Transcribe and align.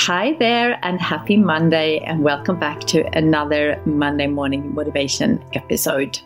Hi 0.00 0.34
there, 0.38 0.78
and 0.82 1.00
happy 1.00 1.38
Monday, 1.38 2.00
and 2.00 2.22
welcome 2.22 2.60
back 2.60 2.80
to 2.80 3.02
another 3.16 3.80
Monday 3.86 4.26
morning 4.26 4.74
motivation 4.74 5.42
episode. 5.54 6.20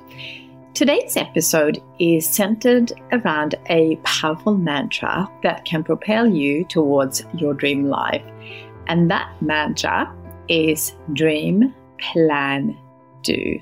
Today's 0.74 1.16
episode 1.16 1.80
is 2.00 2.28
centered 2.28 2.92
around 3.12 3.54
a 3.66 3.94
powerful 4.02 4.56
mantra 4.56 5.30
that 5.44 5.64
can 5.64 5.84
propel 5.84 6.26
you 6.26 6.64
towards 6.64 7.24
your 7.32 7.54
dream 7.54 7.84
life. 7.84 8.24
And 8.88 9.08
that 9.12 9.40
mantra 9.40 10.12
is 10.48 10.96
dream, 11.12 11.72
plan, 11.98 12.76
do. 13.22 13.60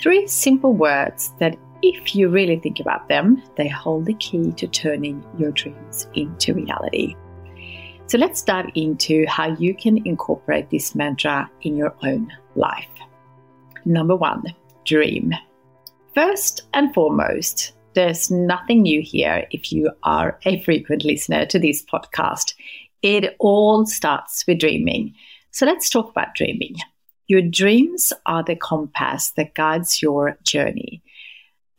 Three 0.00 0.26
simple 0.28 0.72
words 0.72 1.34
that, 1.40 1.58
if 1.82 2.16
you 2.16 2.30
really 2.30 2.58
think 2.58 2.80
about 2.80 3.06
them, 3.08 3.42
they 3.56 3.68
hold 3.68 4.06
the 4.06 4.14
key 4.14 4.52
to 4.52 4.66
turning 4.66 5.22
your 5.38 5.50
dreams 5.50 6.08
into 6.14 6.54
reality. 6.54 7.14
So 8.10 8.18
let's 8.18 8.42
dive 8.42 8.72
into 8.74 9.24
how 9.28 9.54
you 9.54 9.72
can 9.72 10.04
incorporate 10.04 10.68
this 10.68 10.96
mantra 10.96 11.48
in 11.62 11.76
your 11.76 11.94
own 12.02 12.28
life. 12.56 12.88
Number 13.84 14.16
one, 14.16 14.42
dream. 14.84 15.32
First 16.12 16.62
and 16.74 16.92
foremost, 16.92 17.72
there's 17.94 18.28
nothing 18.28 18.82
new 18.82 19.00
here 19.00 19.46
if 19.52 19.70
you 19.70 19.92
are 20.02 20.40
a 20.44 20.60
frequent 20.62 21.04
listener 21.04 21.46
to 21.46 21.60
this 21.60 21.84
podcast. 21.84 22.54
It 23.00 23.36
all 23.38 23.86
starts 23.86 24.44
with 24.44 24.58
dreaming. 24.58 25.14
So 25.52 25.64
let's 25.64 25.88
talk 25.88 26.10
about 26.10 26.34
dreaming. 26.34 26.74
Your 27.28 27.42
dreams 27.42 28.12
are 28.26 28.42
the 28.42 28.56
compass 28.56 29.30
that 29.36 29.54
guides 29.54 30.02
your 30.02 30.36
journey. 30.42 31.00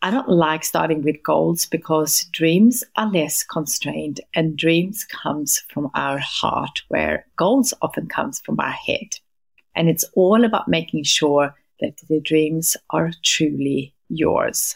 I 0.03 0.09
don't 0.09 0.29
like 0.29 0.63
starting 0.63 1.03
with 1.03 1.21
goals 1.21 1.67
because 1.67 2.25
dreams 2.31 2.83
are 2.97 3.11
less 3.11 3.43
constrained 3.43 4.19
and 4.33 4.57
dreams 4.57 5.05
comes 5.05 5.63
from 5.69 5.91
our 5.93 6.17
heart 6.17 6.81
where 6.87 7.27
goals 7.35 7.71
often 7.83 8.07
comes 8.07 8.39
from 8.39 8.59
our 8.59 8.71
head. 8.71 9.19
And 9.75 9.89
it's 9.89 10.05
all 10.15 10.43
about 10.43 10.67
making 10.67 11.03
sure 11.03 11.55
that 11.81 11.97
the 12.09 12.19
dreams 12.19 12.75
are 12.89 13.11
truly 13.23 13.93
yours. 14.09 14.75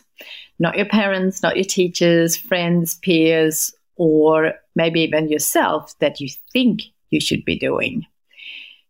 Not 0.60 0.78
your 0.78 0.86
parents, 0.86 1.42
not 1.42 1.56
your 1.56 1.66
teachers, 1.66 2.38
friends, 2.38 2.96
peers, 2.96 3.74
or 3.96 4.54
maybe 4.76 5.02
even 5.02 5.28
yourself 5.30 5.98
that 6.00 6.22
you 6.22 6.30
think 6.54 6.82
you 7.10 7.20
should 7.20 7.44
be 7.46 7.58
doing. 7.58 8.06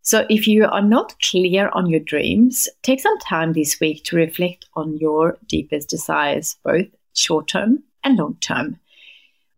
So, 0.05 0.23
if 0.29 0.47
you 0.47 0.65
are 0.65 0.83
not 0.83 1.19
clear 1.19 1.69
on 1.73 1.89
your 1.89 1.99
dreams, 1.99 2.69
take 2.83 2.99
some 2.99 3.17
time 3.17 3.53
this 3.53 3.79
week 3.79 4.03
to 4.03 4.15
reflect 4.15 4.65
on 4.75 4.99
your 4.99 5.39
deepest 5.47 5.89
desires, 5.89 6.57
both 6.63 6.85
short 7.15 7.47
term 7.47 7.81
and 8.03 8.15
long 8.15 8.37
term. 8.39 8.79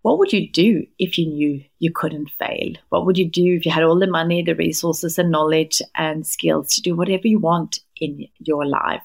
What 0.03 0.19
would 0.19 0.31
you 0.31 0.49
do 0.49 0.87
if 0.99 1.17
you 1.17 1.27
knew 1.27 1.61
you 1.79 1.91
couldn't 1.91 2.29
fail? 2.39 2.75
What 2.87 3.05
would 3.05 3.17
you 3.17 3.29
do 3.29 3.55
if 3.55 3.65
you 3.65 3.73
had 3.73 3.83
all 3.83 3.99
the 3.99 4.07
money, 4.07 4.41
the 4.41 4.55
resources, 4.55 5.19
and 5.19 5.31
knowledge 5.31 5.81
and 5.95 6.25
skills 6.25 6.73
to 6.75 6.81
do 6.81 6.95
whatever 6.95 7.27
you 7.27 7.39
want 7.39 7.81
in 7.99 8.29
your 8.39 8.65
life? 8.65 9.03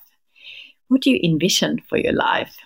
What 0.86 1.00
do 1.00 1.10
you 1.10 1.18
envision 1.24 1.80
for 1.88 1.98
your 1.98 2.12
life? 2.12 2.56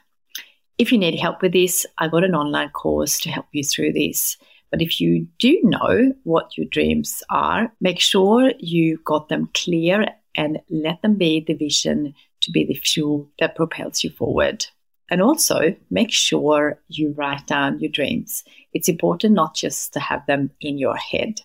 If 0.77 0.93
you 0.93 0.99
need 0.99 1.19
help 1.19 1.41
with 1.41 1.55
this, 1.55 1.87
I've 1.97 2.11
got 2.11 2.25
an 2.25 2.35
online 2.35 2.69
course 2.69 3.19
to 3.21 3.31
help 3.31 3.47
you 3.53 3.65
through 3.65 3.95
this. 3.95 4.37
But 4.71 4.83
if 4.83 5.01
you 5.01 5.27
do 5.39 5.61
know 5.63 6.13
what 6.25 6.57
your 6.57 6.67
dreams 6.67 7.23
are, 7.31 7.73
make 7.81 8.01
sure 8.01 8.53
you 8.59 8.99
got 9.05 9.29
them 9.29 9.49
clear 9.55 10.07
and 10.37 10.59
let 10.69 11.03
them 11.03 11.15
be 11.15 11.45
the 11.47 11.55
vision 11.55 12.15
to 12.43 12.51
be 12.51 12.65
the 12.65 12.75
fuel 12.75 13.31
that 13.39 13.57
propels 13.57 14.05
you 14.05 14.11
forward. 14.11 14.67
And 15.11 15.23
also 15.23 15.77
make 15.91 16.13
sure 16.13 16.81
you 16.89 17.15
write 17.17 17.47
down 17.47 17.79
your 17.79 17.91
dreams. 17.91 18.43
It's 18.73 18.89
important 18.89 19.35
not 19.35 19.55
just 19.55 19.93
to 19.93 20.01
have 20.01 20.27
them 20.27 20.51
in 20.61 20.79
your 20.79 20.97
head. 20.97 21.41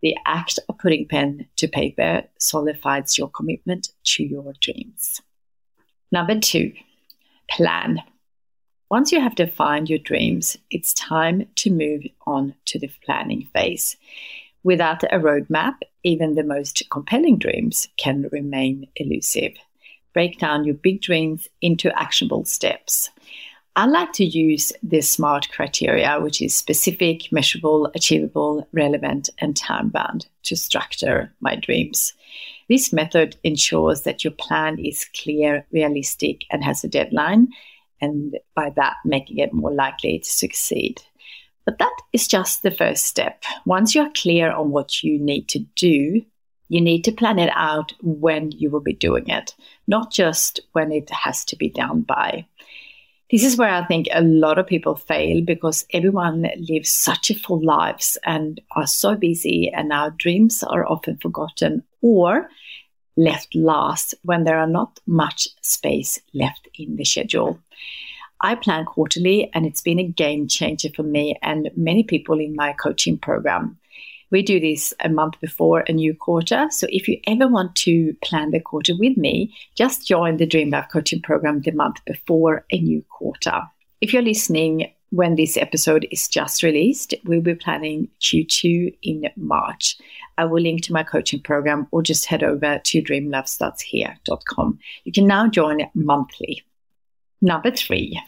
The 0.00 0.16
act 0.26 0.58
of 0.68 0.78
putting 0.78 1.06
pen 1.06 1.46
to 1.56 1.68
paper 1.68 2.22
solidifies 2.38 3.18
your 3.18 3.28
commitment 3.28 3.88
to 4.04 4.22
your 4.22 4.54
dreams. 4.60 5.20
Number 6.10 6.38
two, 6.38 6.72
plan. 7.50 8.02
Once 8.90 9.12
you 9.12 9.20
have 9.20 9.34
defined 9.34 9.90
your 9.90 9.98
dreams, 9.98 10.56
it's 10.70 10.94
time 10.94 11.46
to 11.56 11.70
move 11.70 12.02
on 12.26 12.54
to 12.64 12.78
the 12.78 12.90
planning 13.04 13.46
phase. 13.52 13.96
Without 14.62 15.02
a 15.04 15.18
roadmap, 15.18 15.74
even 16.04 16.34
the 16.34 16.42
most 16.42 16.82
compelling 16.90 17.38
dreams 17.38 17.86
can 17.98 18.28
remain 18.32 18.88
elusive. 18.96 19.52
Break 20.14 20.38
down 20.38 20.64
your 20.64 20.74
big 20.74 21.02
dreams 21.02 21.48
into 21.60 21.96
actionable 22.00 22.46
steps. 22.46 23.10
I 23.76 23.84
like 23.84 24.12
to 24.14 24.24
use 24.24 24.72
the 24.82 25.02
SMART 25.02 25.50
criteria, 25.50 26.18
which 26.18 26.40
is 26.40 26.56
specific, 26.56 27.30
measurable, 27.30 27.92
achievable, 27.94 28.66
relevant, 28.72 29.28
and 29.38 29.54
time 29.54 29.90
bound, 29.90 30.26
to 30.44 30.56
structure 30.56 31.32
my 31.40 31.56
dreams. 31.56 32.14
This 32.68 32.92
method 32.92 33.36
ensures 33.44 34.02
that 34.02 34.24
your 34.24 34.32
plan 34.32 34.78
is 34.78 35.06
clear, 35.14 35.66
realistic, 35.72 36.44
and 36.50 36.64
has 36.64 36.82
a 36.82 36.88
deadline, 36.88 37.48
and 38.00 38.36
by 38.54 38.70
that, 38.76 38.96
making 39.04 39.38
it 39.38 39.52
more 39.52 39.72
likely 39.72 40.18
to 40.18 40.28
succeed. 40.28 41.02
But 41.64 41.78
that 41.78 41.96
is 42.12 42.26
just 42.26 42.62
the 42.62 42.70
first 42.70 43.04
step. 43.04 43.44
Once 43.66 43.94
you're 43.94 44.10
clear 44.14 44.50
on 44.50 44.70
what 44.70 45.02
you 45.02 45.18
need 45.18 45.48
to 45.50 45.58
do, 45.76 46.22
you 46.68 46.80
need 46.80 47.04
to 47.04 47.12
plan 47.12 47.38
it 47.38 47.50
out 47.54 47.92
when 48.02 48.52
you 48.52 48.70
will 48.70 48.80
be 48.80 48.94
doing 48.94 49.28
it, 49.28 49.54
not 49.86 50.12
just 50.12 50.60
when 50.72 50.92
it 50.92 51.10
has 51.10 51.44
to 51.46 51.56
be 51.56 51.68
done 51.68 52.02
by. 52.02 52.46
This 53.30 53.44
is 53.44 53.58
where 53.58 53.68
I 53.68 53.84
think 53.84 54.06
a 54.10 54.22
lot 54.22 54.58
of 54.58 54.66
people 54.66 54.96
fail 54.96 55.42
because 55.44 55.84
everyone 55.92 56.48
lives 56.56 56.92
such 56.92 57.30
a 57.30 57.34
full 57.34 57.62
lives 57.62 58.16
and 58.24 58.60
are 58.74 58.86
so 58.86 59.14
busy, 59.14 59.70
and 59.74 59.92
our 59.92 60.10
dreams 60.10 60.62
are 60.62 60.90
often 60.90 61.18
forgotten 61.18 61.84
or 62.00 62.48
left 63.18 63.54
last 63.54 64.14
when 64.22 64.44
there 64.44 64.58
are 64.58 64.66
not 64.66 65.00
much 65.06 65.48
space 65.60 66.18
left 66.32 66.68
in 66.78 66.96
the 66.96 67.04
schedule. 67.04 67.58
I 68.40 68.54
plan 68.54 68.84
quarterly, 68.84 69.50
and 69.52 69.66
it's 69.66 69.82
been 69.82 69.98
a 69.98 70.04
game 70.04 70.46
changer 70.46 70.90
for 70.94 71.02
me 71.02 71.36
and 71.42 71.70
many 71.76 72.04
people 72.04 72.38
in 72.38 72.54
my 72.54 72.72
coaching 72.72 73.18
program. 73.18 73.76
We 74.30 74.42
do 74.42 74.60
this 74.60 74.94
a 75.00 75.08
month 75.08 75.40
before 75.40 75.84
a 75.88 75.92
new 75.92 76.14
quarter. 76.14 76.68
So 76.70 76.86
if 76.90 77.08
you 77.08 77.18
ever 77.26 77.48
want 77.48 77.74
to 77.76 78.14
plan 78.22 78.50
the 78.50 78.60
quarter 78.60 78.92
with 78.96 79.16
me, 79.16 79.56
just 79.74 80.06
join 80.06 80.36
the 80.36 80.46
Dream 80.46 80.70
Life 80.70 80.88
coaching 80.92 81.20
program 81.20 81.62
the 81.62 81.72
month 81.72 81.96
before 82.06 82.64
a 82.70 82.78
new 82.78 83.02
quarter. 83.08 83.62
If 84.00 84.12
you're 84.12 84.22
listening 84.22 84.92
when 85.10 85.36
this 85.36 85.56
episode 85.56 86.06
is 86.10 86.28
just 86.28 86.62
released, 86.62 87.14
we'll 87.24 87.40
be 87.40 87.54
planning 87.54 88.08
Q2 88.20 88.96
in 89.02 89.24
March. 89.36 89.96
I 90.36 90.44
will 90.44 90.62
link 90.62 90.82
to 90.82 90.92
my 90.92 91.02
coaching 91.02 91.40
program 91.40 91.88
or 91.90 92.02
just 92.02 92.26
head 92.26 92.42
over 92.42 92.80
to 92.84 93.02
dreamlifestartshere.com. 93.02 94.78
You 95.04 95.12
can 95.12 95.26
now 95.26 95.48
join 95.48 95.88
monthly. 95.94 96.62
Number 97.40 97.70
three, 97.70 98.20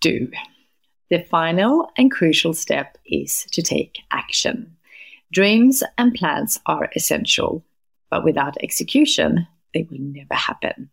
do. 0.00 0.30
The 1.10 1.20
final 1.20 1.90
and 1.96 2.10
crucial 2.10 2.52
step 2.52 2.98
is 3.06 3.46
to 3.52 3.62
take 3.62 3.98
action. 4.10 4.76
Dreams 5.32 5.82
and 5.96 6.14
plans 6.14 6.58
are 6.66 6.90
essential, 6.96 7.64
but 8.10 8.24
without 8.24 8.56
execution, 8.62 9.46
they 9.72 9.86
will 9.90 10.00
never 10.00 10.34
happen. 10.34 10.90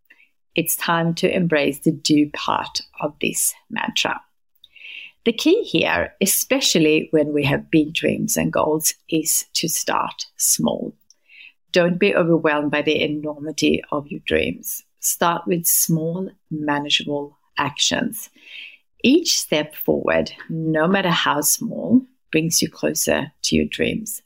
It's 0.56 0.75
time 0.75 1.14
to 1.16 1.34
embrace 1.34 1.80
the 1.80 1.91
do 1.91 2.30
part 2.31 2.81
of 3.02 3.14
this 3.19 3.53
mantra. 3.69 4.22
The 5.25 5.34
key 5.34 5.63
here, 5.63 6.13
especially 6.22 7.08
when 7.09 7.34
we 7.34 7.44
have 7.46 7.72
big 7.72 7.94
dreams 7.94 8.38
and 8.38 8.53
goals, 8.53 8.94
is 9.09 9.46
to 9.53 9.68
start 9.68 10.28
small. 10.38 10.96
Don't 11.72 11.97
be 11.97 12.16
overwhelmed 12.16 12.69
by 12.69 12.84
the 12.84 13.02
enormity 13.02 13.84
of 13.91 14.08
your 14.08 14.22
dreams. 14.25 14.84
Start 15.00 15.47
with 15.47 15.66
small, 15.66 16.30
manageable 16.52 17.40
actions. 17.58 18.30
Each 19.03 19.40
step 19.40 19.75
forward, 19.75 20.31
no 20.47 20.88
matter 20.88 21.09
how 21.09 21.41
small, 21.41 22.02
brings 22.31 22.62
you 22.62 22.69
closer 22.69 23.31
to 23.44 23.55
your 23.55 23.66
dreams. 23.66 24.22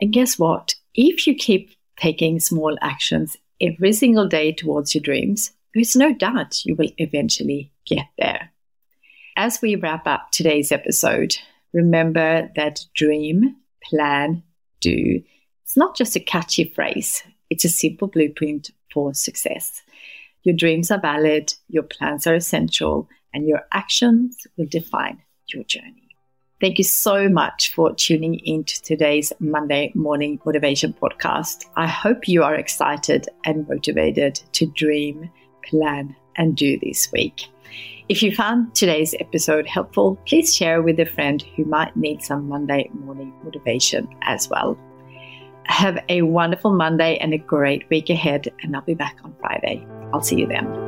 And 0.00 0.12
guess 0.12 0.40
what? 0.40 0.74
If 0.94 1.28
you 1.28 1.36
keep 1.36 1.70
taking 1.96 2.40
small 2.40 2.76
actions 2.82 3.36
every 3.60 3.92
single 3.92 4.26
day 4.26 4.52
towards 4.52 4.92
your 4.92 5.02
dreams, 5.02 5.52
there's 5.72 5.94
no 5.94 6.12
doubt 6.12 6.64
you 6.64 6.74
will 6.74 6.90
eventually 6.98 7.70
get 7.84 8.06
there. 8.18 8.50
As 9.38 9.60
we 9.60 9.76
wrap 9.76 10.06
up 10.06 10.30
today's 10.30 10.72
episode, 10.72 11.36
remember 11.74 12.50
that 12.56 12.86
dream, 12.94 13.54
plan, 13.84 14.42
do. 14.80 15.22
It's 15.62 15.76
not 15.76 15.94
just 15.94 16.16
a 16.16 16.20
catchy 16.20 16.64
phrase, 16.64 17.22
it's 17.50 17.66
a 17.66 17.68
simple 17.68 18.08
blueprint 18.08 18.70
for 18.90 19.12
success. 19.12 19.82
Your 20.42 20.56
dreams 20.56 20.90
are 20.90 21.00
valid, 21.00 21.52
your 21.68 21.82
plans 21.82 22.26
are 22.26 22.34
essential, 22.34 23.10
and 23.34 23.46
your 23.46 23.60
actions 23.72 24.46
will 24.56 24.68
define 24.70 25.20
your 25.52 25.64
journey. 25.64 26.08
Thank 26.58 26.78
you 26.78 26.84
so 26.84 27.28
much 27.28 27.74
for 27.74 27.94
tuning 27.94 28.40
into 28.42 28.80
today's 28.80 29.34
Monday 29.38 29.92
Morning 29.94 30.40
Motivation 30.46 30.94
Podcast. 30.94 31.66
I 31.76 31.86
hope 31.86 32.26
you 32.26 32.42
are 32.42 32.54
excited 32.54 33.28
and 33.44 33.68
motivated 33.68 34.40
to 34.52 34.64
dream, 34.64 35.30
plan, 35.62 36.16
and 36.36 36.56
do 36.56 36.78
this 36.80 37.10
week. 37.12 37.48
If 38.08 38.22
you 38.22 38.34
found 38.34 38.74
today's 38.74 39.14
episode 39.18 39.66
helpful, 39.66 40.16
please 40.26 40.54
share 40.54 40.80
with 40.80 41.00
a 41.00 41.06
friend 41.06 41.42
who 41.56 41.64
might 41.64 41.96
need 41.96 42.22
some 42.22 42.48
Monday 42.48 42.88
morning 42.94 43.32
motivation 43.42 44.08
as 44.22 44.48
well. 44.48 44.78
have 45.68 45.98
a 46.08 46.22
wonderful 46.22 46.72
Monday 46.72 47.16
and 47.18 47.34
a 47.34 47.38
great 47.38 47.88
week 47.90 48.08
ahead. 48.08 48.48
And 48.62 48.76
I'll 48.76 48.82
be 48.82 48.94
back 48.94 49.16
on 49.24 49.34
Friday. 49.40 49.84
I'll 50.12 50.22
see 50.22 50.36
you 50.36 50.46
then. 50.46 50.85